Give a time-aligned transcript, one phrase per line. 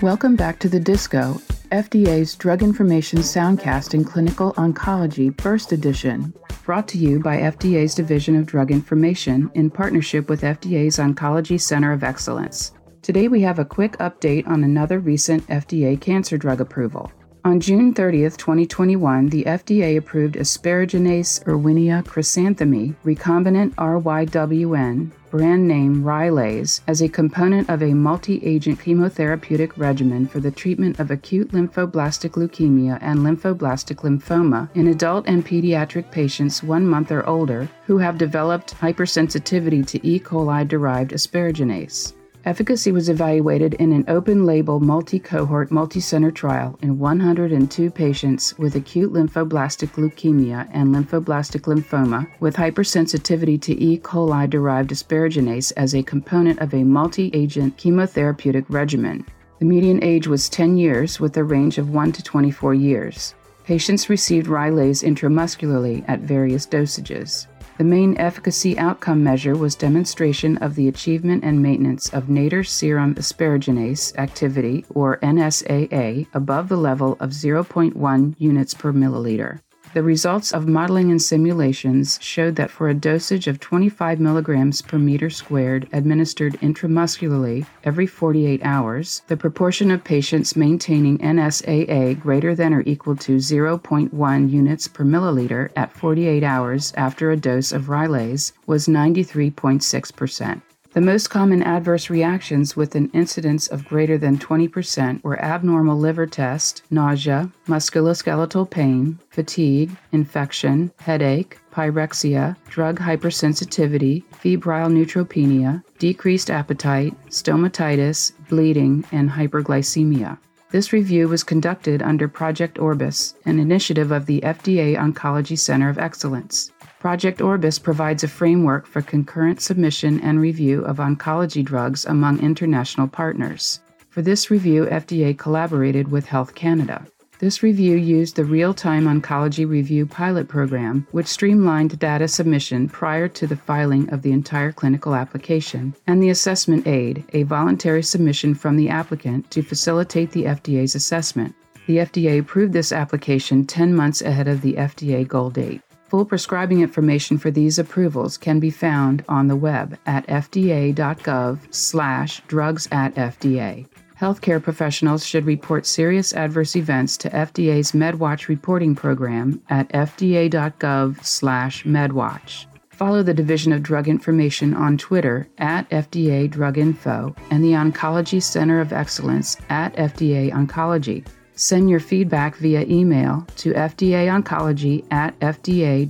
[0.00, 1.40] Welcome back to the Disco,
[1.72, 6.32] FDA's Drug Information Soundcast in Clinical Oncology Burst Edition,
[6.64, 11.92] brought to you by FDA's Division of Drug Information in partnership with FDA's Oncology Center
[11.92, 12.72] of Excellence.
[13.02, 17.10] Today we have a quick update on another recent FDA cancer drug approval.
[17.48, 26.82] On June 30, 2021, the FDA approved asparaginase erwinia chrysanthemi recombinant RYWN, brand name Rylaze,
[26.86, 32.32] as a component of a multi agent chemotherapeutic regimen for the treatment of acute lymphoblastic
[32.32, 38.18] leukemia and lymphoblastic lymphoma in adult and pediatric patients one month or older who have
[38.18, 40.20] developed hypersensitivity to E.
[40.20, 42.12] coli derived asparaginase.
[42.44, 48.56] Efficacy was evaluated in an open label, multi cohort, multi center trial in 102 patients
[48.58, 53.98] with acute lymphoblastic leukemia and lymphoblastic lymphoma with hypersensitivity to E.
[53.98, 59.26] coli derived asparaginase as a component of a multi agent chemotherapeutic regimen.
[59.58, 63.34] The median age was 10 years with a range of 1 to 24 years.
[63.64, 67.48] Patients received Rylaze intramuscularly at various dosages.
[67.78, 73.14] The main efficacy outcome measure was demonstration of the achievement and maintenance of nadir serum
[73.14, 79.60] asparaginase activity, or NSAA, above the level of 0.1 units per milliliter.
[79.94, 84.98] The results of modeling and simulations showed that for a dosage of 25 milligrams per
[84.98, 92.74] meter squared administered intramuscularly every 48 hours, the proportion of patients maintaining NSAA greater than
[92.74, 98.52] or equal to 0.1 units per milliliter at 48 hours after a dose of Rylaze
[98.66, 100.60] was 93.6%.
[100.94, 106.26] The most common adverse reactions with an incidence of greater than 20% were abnormal liver
[106.26, 118.32] test, nausea, musculoskeletal pain, fatigue, infection, headache, pyrexia, drug hypersensitivity, febrile neutropenia, decreased appetite, stomatitis,
[118.48, 120.38] bleeding, and hyperglycemia.
[120.70, 125.98] This review was conducted under Project Orbis, an initiative of the FDA Oncology Center of
[125.98, 126.72] Excellence.
[127.00, 133.06] Project Orbis provides a framework for concurrent submission and review of oncology drugs among international
[133.06, 133.80] partners.
[134.08, 137.06] For this review, FDA collaborated with Health Canada.
[137.38, 143.28] This review used the Real Time Oncology Review pilot program, which streamlined data submission prior
[143.28, 148.56] to the filing of the entire clinical application, and the Assessment Aid, a voluntary submission
[148.56, 151.54] from the applicant to facilitate the FDA's assessment.
[151.86, 155.80] The FDA approved this application 10 months ahead of the FDA goal date.
[156.08, 162.40] Full prescribing information for these approvals can be found on the web at fda.gov slash
[162.46, 163.86] drugs at FDA.
[164.18, 171.84] Healthcare professionals should report serious adverse events to FDA's MedWatch reporting program at fda.gov slash
[171.84, 172.64] medwatch.
[172.88, 178.42] Follow the Division of Drug Information on Twitter at FDA Drug Info and the Oncology
[178.42, 181.24] Center of Excellence at FDA Oncology.
[181.58, 186.06] Send your feedback via email to fdaoncology at fda.hhs.gov.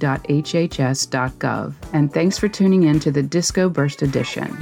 [1.94, 4.59] And thanks for tuning in to the Disco Burst Edition.